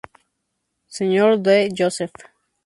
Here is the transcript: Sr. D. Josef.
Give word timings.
Sr. 0.87 1.37
D. 1.37 1.69
Josef. 1.75 2.09